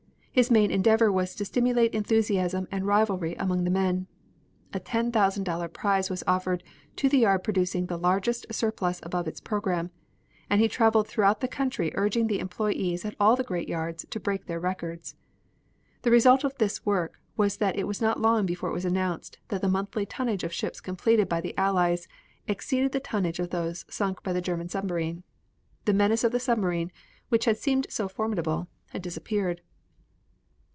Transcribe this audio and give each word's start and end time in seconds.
His 0.33 0.49
main 0.49 0.71
endeavor 0.71 1.11
was 1.11 1.35
to 1.35 1.43
stimulate 1.43 1.93
enthusiasm 1.93 2.65
and 2.71 2.87
rivalry 2.87 3.35
among 3.35 3.65
the 3.65 3.69
men. 3.69 4.07
A 4.73 4.79
ten 4.79 5.11
thousand 5.11 5.43
dollar 5.43 5.67
prize 5.67 6.09
was 6.09 6.23
offered 6.25 6.63
to 6.95 7.09
the 7.09 7.17
yard 7.19 7.43
producing 7.43 7.87
the 7.87 7.97
largest 7.99 8.45
surplus 8.49 9.01
above 9.03 9.27
its 9.27 9.41
program, 9.41 9.91
and 10.49 10.61
he 10.61 10.69
traveled 10.69 11.09
throughout 11.09 11.41
the 11.41 11.49
country 11.49 11.91
urging 11.95 12.27
the 12.27 12.39
employees 12.39 13.03
at 13.03 13.13
all 13.19 13.35
the 13.35 13.43
great 13.43 13.67
yards 13.67 14.05
to 14.09 14.21
break 14.21 14.45
their 14.45 14.57
records. 14.59 15.15
The 16.03 16.11
result 16.11 16.45
of 16.45 16.55
his 16.57 16.85
work 16.85 17.19
was 17.35 17.57
that 17.57 17.75
it 17.77 17.85
was 17.85 17.99
not 18.01 18.17
long 18.21 18.45
before 18.45 18.69
it 18.69 18.73
was 18.73 18.85
announced 18.85 19.37
that 19.49 19.59
the 19.59 19.67
monthly 19.67 20.05
tonnage 20.05 20.45
of 20.45 20.53
ships 20.53 20.79
completed 20.79 21.27
by 21.27 21.41
the 21.41 21.57
Allies 21.57 22.07
exceeded 22.47 22.93
the 22.93 23.01
tonnage 23.01 23.39
of 23.39 23.49
those 23.49 23.83
sunk 23.89 24.23
by 24.23 24.31
the 24.31 24.41
German 24.41 24.69
submarine. 24.69 25.23
The 25.83 25.93
menace 25.93 26.23
of 26.23 26.31
the 26.31 26.39
submarine, 26.39 26.93
which 27.27 27.43
had 27.43 27.57
seemed 27.57 27.85
so 27.89 28.07
formidable, 28.07 28.69
had 28.91 29.01
disappeared. 29.01 29.59